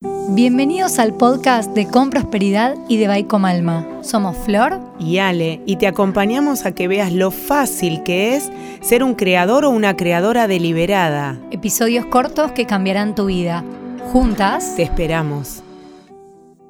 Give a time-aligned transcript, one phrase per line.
[0.00, 3.84] Bienvenidos al podcast de Con Prosperidad y de Baico Malma.
[4.04, 8.48] Somos Flor y Ale y te acompañamos a que veas lo fácil que es
[8.80, 11.40] ser un creador o una creadora deliberada.
[11.50, 13.64] Episodios cortos que cambiarán tu vida.
[14.12, 15.64] Juntas te esperamos.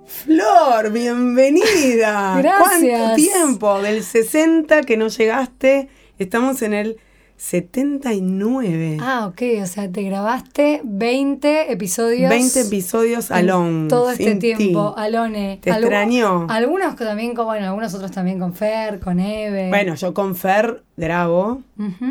[0.07, 2.39] Flor, bienvenida.
[2.39, 2.99] Gracias.
[2.99, 3.83] ¿Cuánto tiempo?
[3.83, 5.91] Del 60 que no llegaste.
[6.19, 6.97] Estamos en el
[7.39, 8.99] 79.
[9.01, 12.29] Ah, ok, o sea, te grabaste 20 episodios.
[12.29, 13.89] 20 episodios alone.
[13.89, 15.61] Todo este tiempo, alone.
[15.63, 16.47] ¿Te extrañó?
[16.51, 19.69] Algunos también con, bueno, algunos otros también con Fer, con Eve.
[19.69, 21.63] Bueno, yo con Fer grabo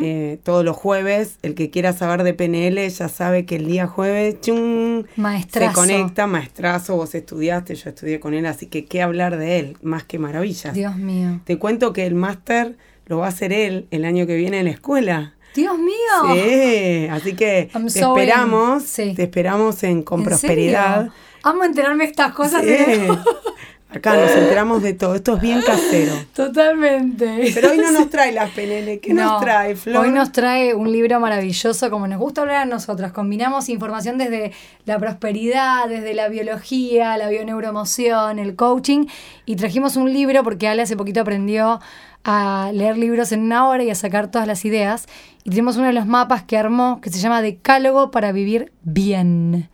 [0.02, 1.40] eh, todos los jueves.
[1.42, 5.70] El que quiera saber de PNL ya sabe que el día jueves, chung, maestrazo.
[5.70, 9.78] se conecta, maestrazo, vos estudiaste, yo estudié con él, así que qué hablar de él,
[9.82, 10.74] más que maravillas.
[10.74, 11.42] Dios mío.
[11.44, 14.66] Te cuento que el máster lo va a hacer él el año que viene en
[14.66, 15.34] la escuela.
[15.56, 16.34] Dios mío.
[16.34, 21.10] Sí, así que te esperamos, te esperamos en con prosperidad.
[21.44, 22.64] Vamos a enterarme de estas cosas.
[23.90, 25.16] Acá nos enteramos de todo.
[25.16, 26.14] Esto es bien casero.
[26.36, 27.52] Totalmente.
[27.54, 29.00] Pero hoy no nos trae las PNL.
[29.00, 30.06] ¿Qué nos trae, Flor?
[30.06, 33.14] Hoy nos trae un libro maravilloso, como nos gusta hablar a nosotras.
[33.14, 34.52] Combinamos información desde
[34.84, 39.06] la prosperidad, desde la biología, la bioneuroemoción, el coaching.
[39.46, 41.80] Y trajimos un libro porque Ale hace poquito aprendió
[42.28, 45.08] a leer libros en una hora y a sacar todas las ideas.
[45.46, 49.70] Y tenemos uno de los mapas que armó que se llama Decálogo para vivir bien.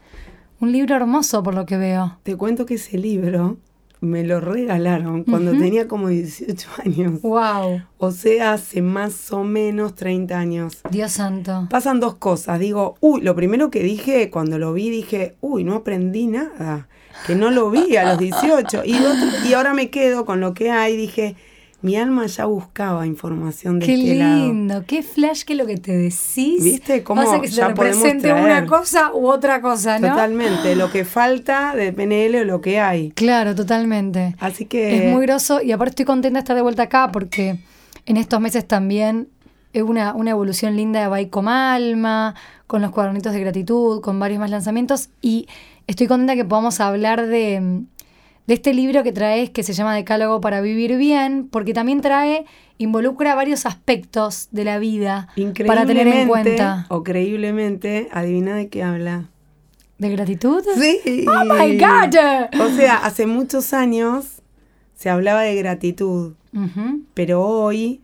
[0.60, 2.20] Un libro hermoso por lo que veo.
[2.22, 3.58] Te cuento que ese libro
[4.02, 7.22] me lo regalaron cuando tenía como 18 años.
[7.24, 7.82] Wow.
[7.98, 10.82] O sea, hace más o menos 30 años.
[10.92, 11.68] Dios santo.
[11.72, 12.60] Pasan dos cosas.
[12.60, 16.88] Digo, uy, lo primero que dije cuando lo vi, dije, uy, no aprendí nada.
[17.26, 18.84] Que no lo vi a los 18.
[18.86, 18.96] Y,
[19.48, 20.96] y ahora me quedo con lo que hay.
[20.96, 21.36] Dije,
[21.84, 24.36] mi alma ya buscaba información de qué este lado.
[24.36, 26.64] Qué lindo, qué flash que lo que te decís.
[26.64, 30.08] ¿Viste cómo pasa que se represente una cosa u otra cosa, ¿no?
[30.08, 33.12] Totalmente, lo que falta de PNL o lo que hay.
[33.12, 34.34] Claro, totalmente.
[34.40, 35.08] Así que...
[35.08, 37.60] Es muy groso y aparte estoy contenta de estar de vuelta acá porque
[38.06, 39.28] en estos meses también
[39.74, 42.34] es una, una evolución linda de Baico Malma,
[42.66, 45.48] con los cuadernitos de gratitud, con varios más lanzamientos y
[45.88, 47.84] estoy contenta que podamos hablar de
[48.48, 52.46] de este libro que traes que se llama Decálogo para vivir bien, porque también trae,
[52.78, 55.30] involucra varios aspectos de la vida
[55.66, 56.86] para tener en cuenta.
[56.90, 59.30] O creíblemente, adivina de qué habla.
[59.98, 60.64] ¿De gratitud?
[60.76, 61.26] Sí.
[61.28, 62.62] Oh my God.
[62.62, 64.42] O sea, hace muchos años
[64.96, 66.34] se hablaba de gratitud,
[67.14, 68.02] pero hoy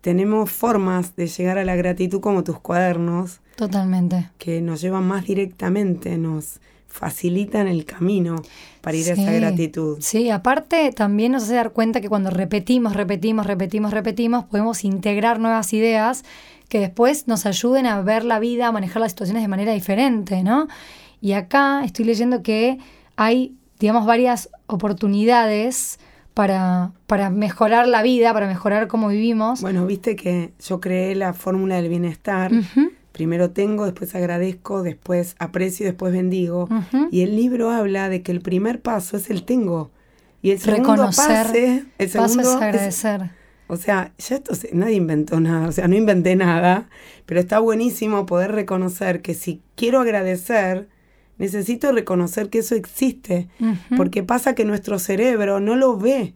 [0.00, 3.40] tenemos formas de llegar a la gratitud como tus cuadernos.
[3.56, 4.30] Totalmente.
[4.38, 6.60] Que nos llevan más directamente, nos
[6.98, 8.42] facilitan el camino
[8.80, 9.98] para ir a esa gratitud.
[10.00, 15.38] Sí, aparte también nos hace dar cuenta que cuando repetimos, repetimos, repetimos, repetimos, podemos integrar
[15.38, 16.24] nuevas ideas
[16.68, 20.42] que después nos ayuden a ver la vida, a manejar las situaciones de manera diferente,
[20.42, 20.66] ¿no?
[21.20, 22.78] Y acá estoy leyendo que
[23.16, 26.00] hay, digamos, varias oportunidades
[26.34, 29.60] para, para mejorar la vida, para mejorar cómo vivimos.
[29.60, 32.50] Bueno, viste que yo creé la fórmula del bienestar
[33.18, 36.68] primero tengo, después agradezco, después aprecio, después bendigo.
[37.10, 39.90] Y el libro habla de que el primer paso es el tengo.
[40.40, 43.30] Y el segundo Reconocer, pase, el segundo es agradecer.
[43.66, 46.88] o sea, ya esto nadie inventó nada, o sea, no inventé nada,
[47.26, 50.86] pero está buenísimo poder reconocer que si quiero agradecer,
[51.38, 53.48] necesito reconocer que eso existe,
[53.96, 56.34] porque pasa que nuestro cerebro no lo ve.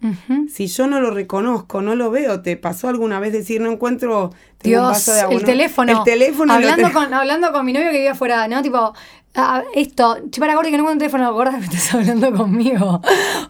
[0.48, 2.40] Si yo no lo reconozco, no lo veo.
[2.40, 4.30] ¿Te pasó alguna vez decir, no encuentro
[4.62, 5.92] Dios, el teléfono.
[5.92, 6.52] El teléfono.
[6.52, 8.62] Hablando, con, hablando con mi novio que vive afuera, ¿no?
[8.62, 8.94] Tipo,
[9.34, 13.00] Ah, esto, para gordo que no encuentro un teléfono, gorda que estás hablando conmigo.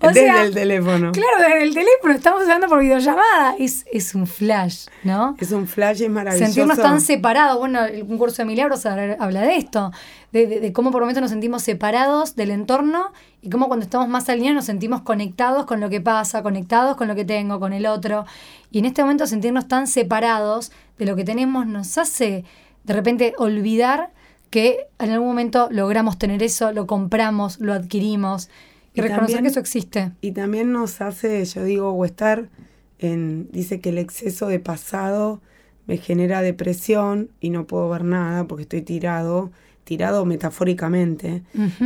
[0.00, 1.10] O desde el teléfono.
[1.10, 3.56] Claro, desde el teléfono, estamos hablando por videollamada.
[3.58, 5.34] Es, es un flash, ¿no?
[5.40, 6.52] Es un flash, es maravilloso.
[6.52, 7.58] Sentirnos tan separados.
[7.58, 9.90] Bueno, un curso de milagros habla de esto,
[10.30, 14.54] de, cómo por momentos nos sentimos separados del entorno y cómo cuando estamos más alineados
[14.54, 18.24] nos sentimos conectados con lo que pasa, conectados con lo que tengo, con el otro.
[18.70, 22.44] Y en este momento sentirnos tan separados de lo que tenemos nos hace
[22.84, 24.10] de repente olvidar
[24.52, 28.50] que en algún momento logramos tener eso, lo compramos, lo adquirimos
[28.92, 30.12] y, reconocer que eso existe.
[30.20, 32.50] Y también nos hace, yo digo, o estar
[32.98, 35.40] en, dice que el exceso de pasado
[35.86, 39.50] me genera depresión y no puedo ver nada porque estoy tirado,
[39.84, 41.42] tirado metafóricamente,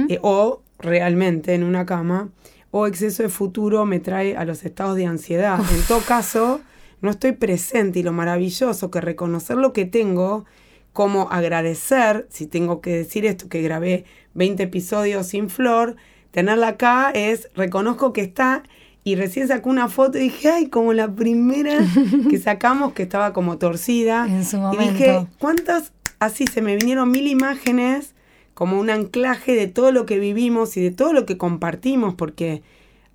[0.08, 2.30] eh, o realmente en una cama,
[2.72, 5.60] o exceso de futuro me trae a los estados de ansiedad.
[5.72, 6.60] En todo caso,
[7.00, 10.46] no estoy presente y lo maravilloso que reconocer lo que tengo
[10.96, 15.96] cómo agradecer, si tengo que decir esto, que grabé 20 episodios sin flor,
[16.30, 18.62] tenerla acá es, reconozco que está
[19.04, 21.80] y recién sacó una foto y dije, ay, como la primera
[22.30, 24.26] que sacamos que estaba como torcida.
[24.26, 24.84] En su momento.
[24.84, 25.92] Y dije, ¿cuántas?
[26.18, 28.14] Así se me vinieron mil imágenes
[28.54, 32.62] como un anclaje de todo lo que vivimos y de todo lo que compartimos, porque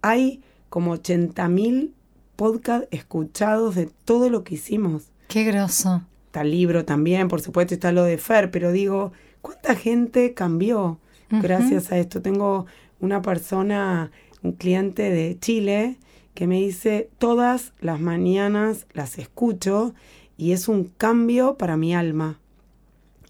[0.04, 1.94] hay como 80.000
[2.36, 5.06] podcasts escuchados de todo lo que hicimos.
[5.28, 6.04] Qué groso.
[6.32, 9.12] Está el libro también, por supuesto está lo de Fer, pero digo,
[9.42, 10.98] ¿cuánta gente cambió
[11.30, 12.22] gracias a esto?
[12.22, 12.68] Tengo
[13.02, 14.12] una persona,
[14.42, 15.98] un cliente de Chile,
[16.34, 19.94] que me dice, todas las mañanas las escucho
[20.38, 22.40] y es un cambio para mi alma.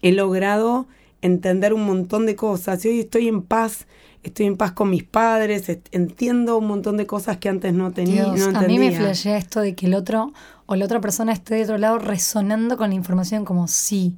[0.02, 0.86] He logrado
[1.22, 3.88] entender un montón de cosas y hoy estoy en paz,
[4.22, 8.26] estoy en paz con mis padres, entiendo un montón de cosas que antes no tenía.
[8.26, 8.60] no entendía.
[8.60, 10.32] a mí me flashea esto de que el otro
[10.72, 14.16] o la otra persona esté de otro lado resonando con la información como sí,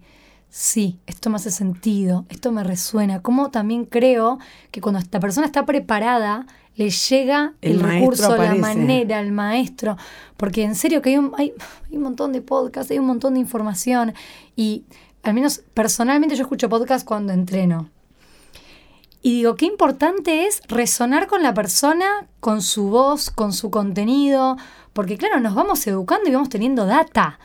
[0.48, 3.22] sí, esto me hace sentido, esto me resuena.
[3.22, 4.38] Como también creo
[4.70, 6.46] que cuando esta persona está preparada,
[6.76, 9.96] le llega el, recurso, la manera, el maestro.
[10.36, 11.54] Porque en serio que hay un, hay,
[11.90, 14.14] un montón de podcasts, hay un montón de información.
[14.54, 14.84] Y
[15.24, 17.90] al menos personalmente yo escucho podcasts cuando entreno.
[19.24, 24.58] Y digo, qué importante es resonar con la persona, con su voz, con su contenido,
[24.92, 27.38] porque claro, nos vamos educando y vamos teniendo data.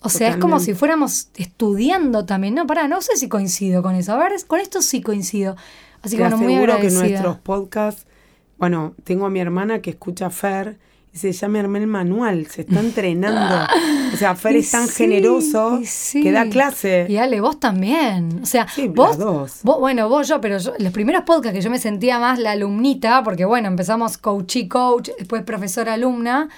[0.00, 2.54] O sea, es como si fuéramos estudiando también.
[2.54, 4.14] No, para, no sé si coincido con eso.
[4.14, 5.56] A ver, con esto sí coincido.
[6.00, 7.02] Así que bueno, muy agradecida.
[7.02, 8.06] que nuestros podcasts,
[8.56, 10.78] bueno, tengo a mi hermana que escucha Fer
[11.12, 13.66] y se llama el manual, se está entrenando.
[14.20, 15.80] o sea, Fer es tan generoso
[16.12, 17.06] que da clase.
[17.08, 18.40] Y Ale, vos también.
[18.42, 19.60] O sea, vos, dos.
[19.62, 23.46] bueno, vos yo, pero los primeros podcasts que yo me sentía más la alumnita, porque
[23.46, 26.50] bueno, empezamos coach y coach, después profesora alumna,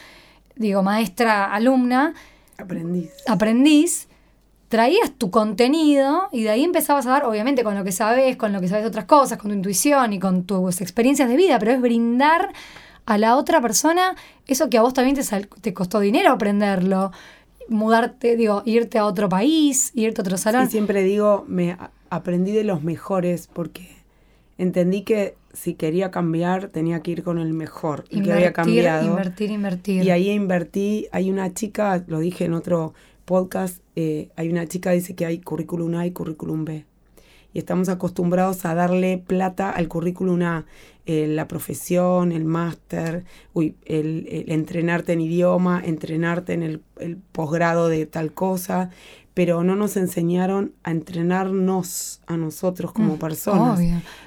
[0.56, 2.14] digo, maestra alumna
[2.58, 3.12] Aprendiz.
[3.28, 4.08] Aprendiz,
[4.68, 8.52] traías tu contenido y de ahí empezabas a dar, obviamente, con lo que sabes, con
[8.52, 11.60] lo que sabes de otras cosas, con tu intuición y con tus experiencias de vida,
[11.60, 12.52] pero es brindar
[13.06, 14.16] a la otra persona
[14.46, 17.12] eso que a vos también te, te costó dinero aprenderlo,
[17.68, 20.66] mudarte, digo, irte a otro país, irte a otro salón.
[20.66, 21.76] Sí, siempre digo, me
[22.10, 23.88] aprendí de los mejores porque
[24.58, 29.06] entendí que si quería cambiar, tenía que ir con el mejor, y que había cambiado.
[29.06, 30.04] Invertir, invertir.
[30.04, 32.94] Y ahí invertí, hay una chica, lo dije en otro
[33.24, 36.86] podcast, eh, hay una chica que dice que hay currículum A y currículum B.
[37.52, 40.64] Y estamos acostumbrados a darle plata al currículum A,
[41.04, 47.88] eh, la profesión, el máster, el, el, entrenarte en idioma, entrenarte en el, el posgrado
[47.88, 48.90] de tal cosa,
[49.34, 53.80] pero no nos enseñaron a entrenarnos a nosotros como mm, personas.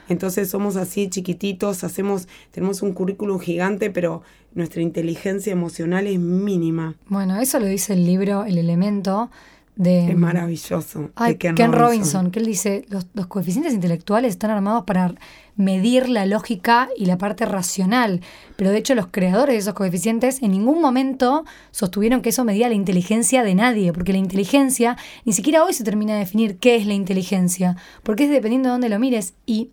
[0.10, 4.24] Entonces somos así chiquititos, hacemos, tenemos un currículum gigante, pero
[4.54, 6.95] nuestra inteligencia emocional es mínima.
[7.07, 9.30] Bueno, eso lo dice el libro El Elemento
[9.75, 10.12] de...
[10.12, 11.12] Es maravilloso.
[11.38, 12.31] Ken, Robinson.
[12.31, 15.13] que él dice, los, los coeficientes intelectuales están armados para
[15.56, 18.22] medir la lógica y la parte racional.
[18.56, 22.69] Pero de hecho los creadores de esos coeficientes en ningún momento sostuvieron que eso medía
[22.69, 26.75] la inteligencia de nadie, porque la inteligencia ni siquiera hoy se termina de definir qué
[26.75, 29.33] es la inteligencia, porque es dependiendo de dónde lo mires.
[29.45, 29.71] Y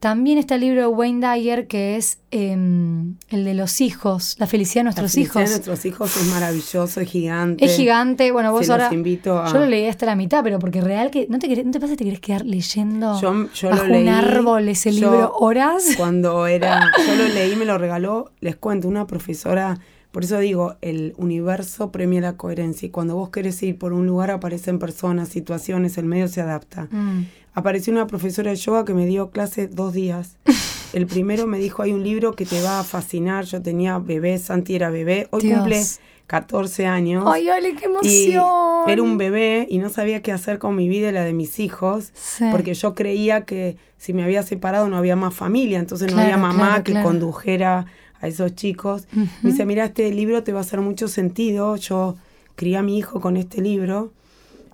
[0.00, 4.46] también está el libro de Wayne Dyer que es em, el de los hijos, la
[4.46, 5.50] felicidad de nuestros la felicidad hijos.
[5.50, 7.64] de nuestros hijos es maravilloso, es gigante.
[7.64, 8.92] Es gigante, bueno, vos ahora.
[8.92, 11.26] invito Yo lo leí hasta la mitad, pero porque real que.
[11.28, 14.68] ¿No te, no te pasa que te querés quedar leyendo yo, yo bajo un árbol
[14.68, 15.94] ese libro horas?
[15.96, 16.90] Cuando era.
[17.06, 19.78] Yo lo leí, me lo regaló, les cuento, una profesora.
[20.16, 24.06] Por eso digo, el universo premia la coherencia y cuando vos querés ir por un
[24.06, 26.88] lugar aparecen personas, situaciones, el medio se adapta.
[26.90, 27.24] Mm
[27.56, 30.36] apareció una profesora de yoga que me dio clase dos días.
[30.92, 33.44] El primero me dijo, hay un libro que te va a fascinar.
[33.44, 35.26] Yo tenía bebé, Santi era bebé.
[35.30, 35.82] Hoy cumple
[36.26, 37.24] 14 años.
[37.26, 38.44] ¡Ay, Ale, qué emoción!
[38.86, 41.58] era un bebé y no sabía qué hacer con mi vida y la de mis
[41.58, 42.12] hijos.
[42.52, 45.78] Porque yo creía que si me había separado no había más familia.
[45.78, 47.86] Entonces no había mamá que condujera
[48.20, 49.06] a esos chicos.
[49.42, 51.76] Me dice, mira, este libro te va a hacer mucho sentido.
[51.76, 52.16] Yo
[52.54, 54.12] crié a mi hijo con este libro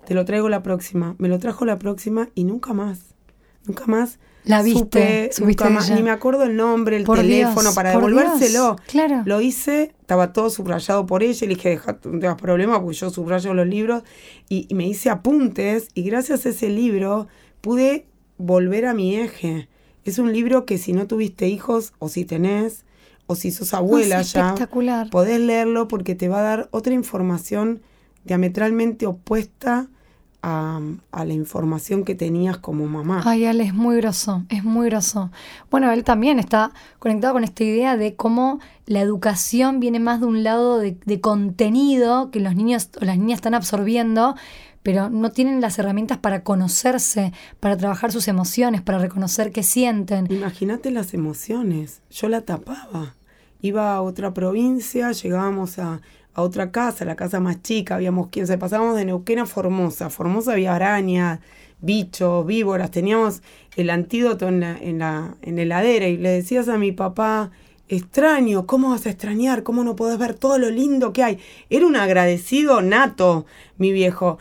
[0.05, 1.15] te lo traigo la próxima.
[1.17, 2.99] Me lo trajo la próxima y nunca más.
[3.65, 4.19] Nunca más.
[4.43, 5.89] La viste, nunca más.
[5.89, 8.75] Ni me acuerdo el nombre, el teléfono para devolvérselo.
[8.87, 9.23] claro.
[9.25, 11.47] Lo hice, estaba todo subrayado por ella.
[11.47, 14.03] Le dije, deja, no tengas problema porque yo subrayo los libros.
[14.49, 15.87] Y, y me hice apuntes.
[15.93, 17.27] Y gracias a ese libro
[17.61, 18.05] pude
[18.37, 19.69] volver a mi eje.
[20.03, 22.83] Es un libro que si no tuviste hijos o si tenés
[23.27, 24.55] o si sos abuela ya,
[25.11, 27.81] podés leerlo porque te va a dar otra información
[28.25, 29.87] diametralmente opuesta
[30.43, 30.81] a,
[31.13, 33.21] la información que tenías como mamá.
[33.25, 35.31] Ay, él es muy groso, es muy groso.
[35.71, 40.25] Bueno, él también está conectado con esta idea de cómo la educación viene más de
[40.25, 44.35] un lado de, contenido que los niños o las niñas están absorbiendo,
[44.83, 50.31] pero no tienen las herramientas para conocerse, para trabajar sus emociones, para reconocer qué sienten.
[50.31, 52.01] Imagínate las emociones.
[52.11, 53.15] Yo la tapaba.
[53.61, 56.01] Iba a otra provincia, llegábamos a,
[56.33, 60.09] a otra casa, la casa más chica, habíamos 15, pasábamos de Neuquén a Formosa.
[60.09, 61.39] Formosa había araña,
[61.79, 63.41] bichos, víboras, teníamos
[63.75, 67.51] el antídoto en la, en la, en la heladera y le decías a mi papá,
[67.89, 69.63] extraño, ¿cómo vas a extrañar?
[69.63, 71.39] ¿Cómo no podés ver todo lo lindo que hay?
[71.69, 73.45] Era un agradecido nato,
[73.77, 74.39] mi viejo,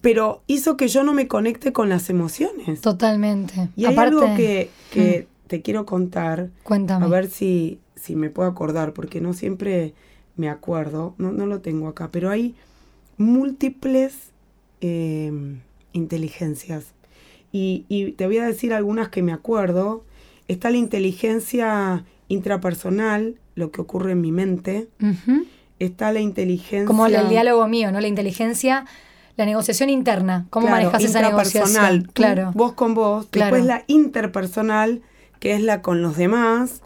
[0.00, 2.80] pero hizo que yo no me conecte con las emociones.
[2.80, 3.68] Totalmente.
[3.76, 5.48] Y hay algo que, que mm.
[5.48, 6.50] te quiero contar.
[6.62, 7.04] Cuéntame.
[7.04, 9.94] A ver si, si me puedo acordar, porque no siempre
[10.36, 12.54] me acuerdo, no, no lo tengo acá, pero hay
[13.16, 14.30] múltiples
[14.80, 15.32] eh,
[15.92, 16.92] inteligencias.
[17.52, 20.04] Y, y, te voy a decir algunas que me acuerdo.
[20.48, 24.88] Está la inteligencia intrapersonal, lo que ocurre en mi mente.
[25.78, 26.86] Está la inteligencia...
[26.86, 28.00] Como el diálogo mío, ¿no?
[28.00, 28.84] La inteligencia,
[29.36, 30.46] la negociación interna.
[30.50, 32.08] ¿Cómo manejas esa negociación?
[32.12, 32.52] Claro.
[32.54, 33.28] Vos con vos.
[33.30, 35.02] Después la interpersonal,
[35.38, 36.82] que es la con los demás.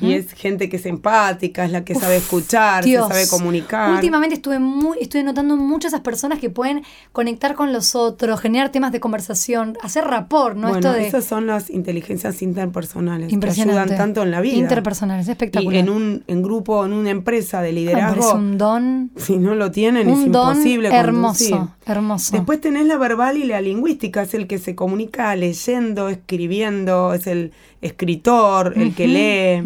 [0.00, 3.92] Y es gente que es empática, es la que sabe escuchar, se sabe comunicar.
[3.92, 8.70] Últimamente estuve muy, estuve notando muchas esas personas que pueden conectar con los otros, generar
[8.70, 10.68] temas de conversación, hacer rapport, ¿no?
[10.68, 11.06] Bueno, Esto de...
[11.06, 14.56] esas son las inteligencias interpersonales que ayudan tanto en la vida.
[14.56, 15.74] Interpersonales, espectacular.
[15.74, 18.28] Y en un en grupo, en una empresa de liderazgo.
[18.28, 19.10] Es un don.
[19.16, 20.88] Si no lo tienen, un es don imposible.
[20.88, 22.32] Hermoso, hermoso.
[22.32, 27.26] Después tenés la verbal y la lingüística, es el que se comunica leyendo, escribiendo, es
[27.26, 29.63] el escritor, el que lee.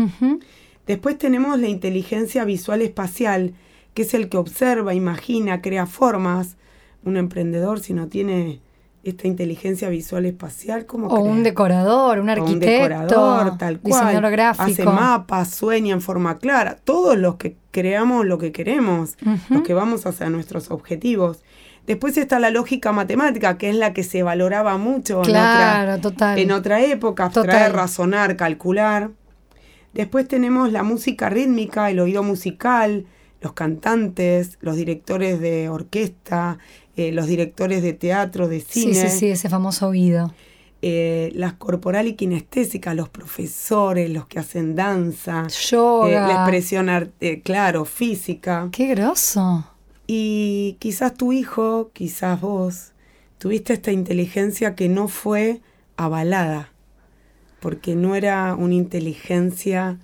[0.87, 3.55] Después tenemos la inteligencia visual espacial,
[3.95, 6.57] que es el que observa, imagina, crea formas.
[7.05, 8.61] Un emprendedor, si no tiene
[9.05, 12.55] esta inteligencia visual espacial, ¿cómo O un decorador, un arquitecto.
[12.55, 14.03] un decorador, tal cual.
[14.03, 14.65] Diseñador gráfico.
[14.65, 16.79] Hace mapas, sueña en forma clara.
[16.83, 19.17] Todos los que creamos lo que queremos,
[19.51, 21.43] los que vamos hacia nuestros objetivos.
[21.87, 26.51] Después está la lógica matemática, que es la que se valoraba mucho en, otra, en
[26.51, 29.11] otra época, traer, razonar, calcular.
[29.93, 33.07] Después tenemos la música rítmica, el oído musical,
[33.41, 36.59] los cantantes, los directores de orquesta,
[36.97, 38.95] eh, los directores de teatro, de cine.
[38.95, 40.33] Sí, sí, sí, ese famoso oído.
[40.81, 47.13] Eh, las corporal y kinestésicas, los profesores, los que hacen danza, yoga, eh, la expresión,
[47.43, 48.69] claro, física.
[48.71, 49.69] Qué groso.
[50.07, 52.93] Y quizás tu hijo, quizás vos,
[53.39, 55.61] tuviste esta inteligencia que no fue
[55.97, 56.73] avalada,
[57.61, 59.99] porque no era una inteligencia...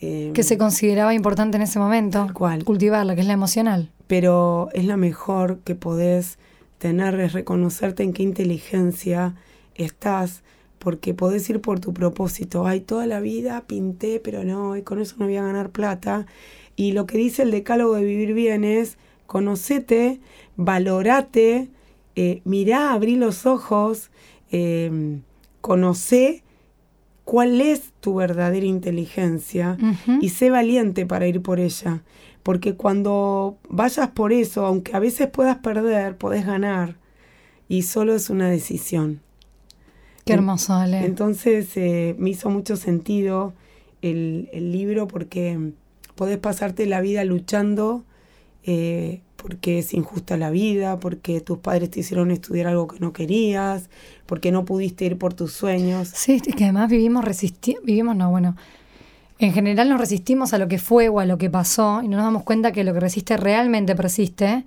[0.00, 2.28] Eh, que se consideraba importante en ese momento.
[2.32, 2.64] ¿Cuál?
[2.64, 3.90] Cultivarla, que es la emocional.
[4.06, 6.38] Pero es la mejor que podés
[6.78, 9.34] tener, es reconocerte en qué inteligencia
[9.74, 10.42] estás,
[10.78, 12.66] porque podés ir por tu propósito.
[12.66, 16.26] Ay, toda la vida pinté, pero no, y con eso no voy a ganar plata.
[16.76, 20.20] Y lo que dice el decálogo de vivir bien es conocete,
[20.56, 21.68] valorate,
[22.14, 24.10] eh, mirá, abrí los ojos,
[24.52, 25.20] eh,
[25.60, 26.44] conoce
[27.28, 29.76] cuál es tu verdadera inteligencia
[30.22, 32.02] y sé valiente para ir por ella.
[32.42, 36.96] Porque cuando vayas por eso, aunque a veces puedas perder, podés ganar.
[37.68, 39.20] Y solo es una decisión.
[40.24, 41.04] Qué hermoso, Ale.
[41.04, 43.52] Entonces eh, me hizo mucho sentido
[44.00, 45.72] el, el, libro porque
[46.14, 48.06] podés pasarte la vida luchando
[48.62, 53.12] eh, porque es injusta la vida, porque tus padres te hicieron estudiar algo que no
[53.12, 53.88] querías,
[54.26, 56.10] porque no pudiste ir por tus sueños.
[56.12, 58.56] Sí, es que además vivimos resistiendo, vivimos, no, bueno,
[59.38, 62.16] en general nos resistimos a lo que fue o a lo que pasó y no
[62.16, 64.64] nos damos cuenta que lo que resiste realmente persiste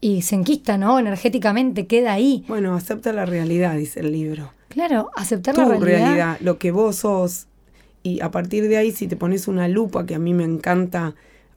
[0.00, 0.98] y se enquista, ¿no?
[0.98, 2.44] Energéticamente queda ahí.
[2.48, 4.52] Bueno, acepta la realidad, dice el libro.
[4.68, 5.86] Claro, aceptar la realidad.
[5.86, 7.46] realidad, lo que vos sos.
[8.02, 11.14] Y a partir de ahí, si te pones una lupa, que a mí me encanta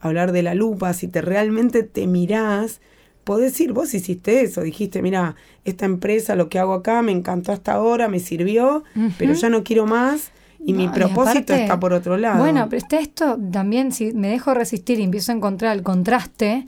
[0.08, 2.82] hablar de la lupa, si te realmente te mirás,
[3.24, 7.52] podés decir, vos hiciste eso, dijiste, mira, esta empresa, lo que hago acá, me encantó
[7.52, 8.84] hasta ahora, me sirvió,
[9.18, 10.32] pero ya no quiero más.
[10.66, 12.40] Y mi propósito está por otro lado.
[12.40, 16.68] Bueno, pero está esto también, si me dejo resistir y empiezo a encontrar el contraste,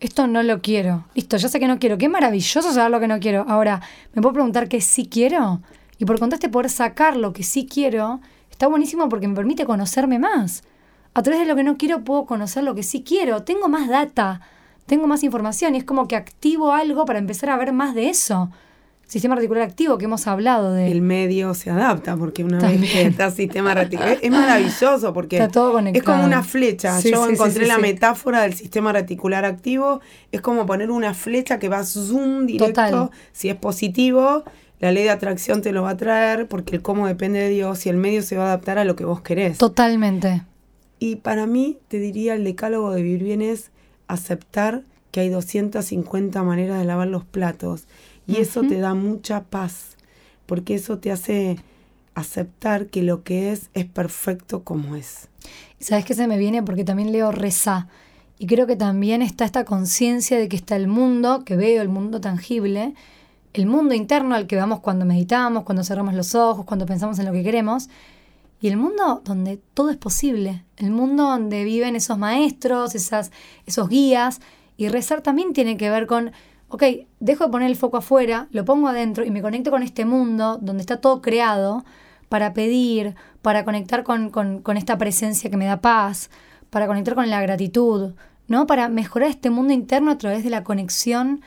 [0.00, 1.04] esto no lo quiero.
[1.14, 1.98] Listo, ya sé que no quiero.
[1.98, 3.44] Qué maravilloso saber lo que no quiero.
[3.46, 3.82] Ahora,
[4.14, 5.60] ¿me puedo preguntar qué sí quiero?
[5.98, 10.18] Y por contraste, poder sacar lo que sí quiero, está buenísimo porque me permite conocerme
[10.18, 10.62] más
[11.14, 13.44] a través de lo que no quiero puedo conocer lo que sí quiero.
[13.44, 14.40] Tengo más data,
[14.86, 18.10] tengo más información y es como que activo algo para empezar a ver más de
[18.10, 18.50] eso.
[19.06, 20.90] Sistema reticular activo que hemos hablado de.
[20.90, 24.18] El medio se adapta porque una vez que está sistema reticular.
[24.20, 26.98] Es maravilloso porque está todo es como una flecha.
[27.00, 30.00] Yo encontré la metáfora del sistema reticular activo.
[30.32, 33.10] Es como poner una flecha que va zoom directo.
[33.32, 34.42] Si es positivo,
[34.80, 37.84] la ley de atracción te lo va a traer porque el cómo depende de Dios
[37.84, 39.58] y el medio se va a adaptar a lo que vos querés.
[39.58, 40.42] Totalmente.
[41.04, 43.70] Y para mí, te diría, el decálogo de vivir bien es
[44.08, 47.84] aceptar que hay 250 maneras de lavar los platos.
[48.26, 49.98] Y eso te da mucha paz,
[50.46, 51.58] porque eso te hace
[52.14, 55.28] aceptar que lo que es es perfecto como es.
[55.78, 56.62] ¿Sabes qué se me viene?
[56.62, 57.86] Porque también leo reza.
[58.38, 61.90] Y creo que también está esta conciencia de que está el mundo, que veo el
[61.90, 62.94] mundo tangible,
[63.52, 67.26] el mundo interno al que vamos cuando meditamos, cuando cerramos los ojos, cuando pensamos en
[67.26, 67.90] lo que queremos,
[68.64, 73.30] y el mundo donde todo es posible, el mundo donde viven esos maestros, esas,
[73.66, 74.40] esos guías,
[74.78, 76.32] y rezar también tiene que ver con,
[76.68, 76.82] ok,
[77.20, 80.56] dejo de poner el foco afuera, lo pongo adentro y me conecto con este mundo
[80.62, 81.84] donde está todo creado
[82.30, 86.30] para pedir, para conectar con, con esta presencia que me da paz,
[86.70, 88.14] para conectar con la gratitud,
[88.48, 88.66] ¿no?
[88.66, 91.42] Para mejorar este mundo interno a través de la conexión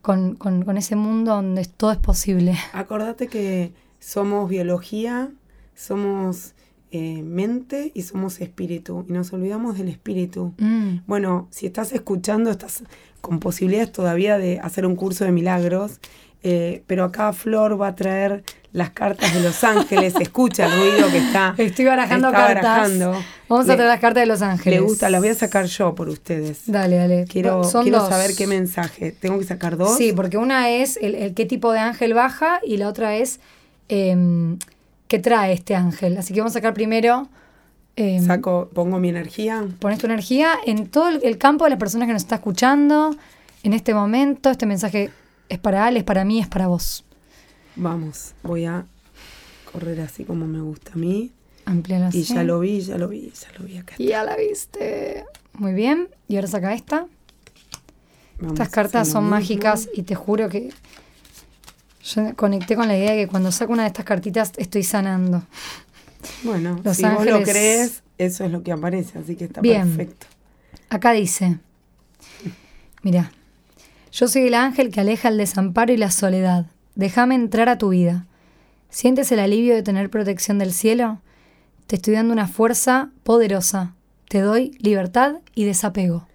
[0.00, 2.54] con, ese mundo donde todo es posible.
[2.72, 5.30] Acordate que somos biología,
[5.74, 6.54] somos
[6.90, 9.04] eh, mente y somos espíritu.
[9.08, 10.52] Y nos olvidamos del espíritu.
[10.58, 10.98] Mm.
[11.06, 12.84] Bueno, si estás escuchando, estás
[13.20, 16.00] con posibilidades todavía de hacer un curso de milagros.
[16.44, 21.10] Eh, pero acá Flor va a traer las cartas de los ángeles, escucha el ruido
[21.10, 21.54] que está.
[21.56, 22.98] Estoy barajando cartas.
[23.48, 24.80] Vamos a traer las cartas de los ángeles.
[24.80, 26.62] Le gusta, las voy a sacar yo por ustedes.
[26.66, 27.26] Dale, dale.
[27.28, 29.12] Quiero, quiero saber qué mensaje.
[29.12, 29.96] ¿Tengo que sacar dos?
[29.96, 33.40] Sí, porque una es el, qué tipo de ángel baja y la otra es
[33.88, 34.58] em,
[35.12, 36.16] qué trae este ángel.
[36.16, 37.28] Así que vamos a sacar primero.
[37.96, 39.62] Em, Saco, pongo mi energía.
[39.78, 43.14] Pones tu energía en todo el campo de las personas que nos está escuchando
[43.62, 44.48] en este momento.
[44.48, 45.10] Este mensaje
[45.50, 47.04] es para Ale, es para mí, es para vos.
[47.76, 48.86] Vamos, voy a
[49.70, 51.30] correr así como me gusta a mí.
[51.66, 53.94] Ampliar Y ya lo vi, ya lo vi, ya lo vi acá.
[53.98, 55.26] Ya la viste.
[55.52, 56.08] Muy bien.
[56.26, 57.06] Y ahora saca esta.
[58.40, 60.70] Estas cartas son mágicas y te juro que
[62.02, 65.42] yo conecté con la idea de que cuando saco una de estas cartitas estoy sanando.
[66.42, 70.26] Bueno, si vos lo crees, eso es lo que aparece, así que está perfecto.
[70.88, 71.58] Acá dice,
[73.02, 73.32] mira,
[74.12, 76.66] yo soy el ángel que aleja el desamparo y la soledad.
[76.94, 78.26] Déjame entrar a tu vida.
[78.90, 81.20] ¿Sientes el alivio de tener protección del cielo?
[81.86, 83.94] Te estoy dando una fuerza poderosa.
[84.28, 86.26] Te doy libertad y desapego.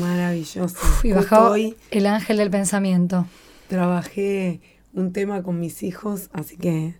[0.00, 0.76] Maravilloso.
[1.02, 3.26] y bajó el ángel del pensamiento.
[3.70, 4.60] Trabajé
[4.94, 6.96] un tema con mis hijos, así que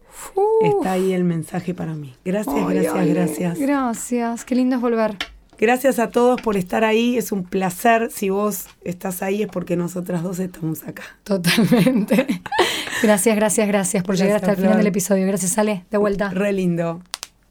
[0.62, 2.14] está ahí el mensaje para mí.
[2.24, 3.58] Gracias, gracias, gracias.
[3.58, 5.16] Gracias, qué lindo es volver.
[5.58, 7.18] Gracias a todos por estar ahí.
[7.18, 8.12] Es un placer.
[8.12, 11.02] Si vos estás ahí es porque nosotras dos estamos acá.
[11.24, 12.40] Totalmente.
[13.02, 15.26] gracias, gracias, gracias por llegar hasta el final del episodio.
[15.26, 15.84] Gracias, Ale.
[15.90, 16.30] De vuelta.
[16.30, 17.02] Re lindo.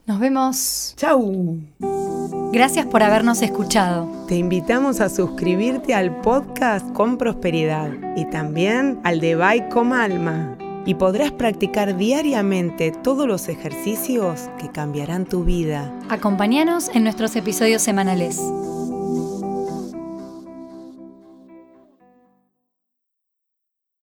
[0.07, 0.93] Nos vemos.
[0.95, 1.59] Chau.
[2.51, 4.09] Gracias por habernos escuchado.
[4.27, 10.57] Te invitamos a suscribirte al podcast Con Prosperidad y también al de Bye con Alma
[10.83, 15.93] y podrás practicar diariamente todos los ejercicios que cambiarán tu vida.
[16.09, 18.41] Acompáñanos en nuestros episodios semanales.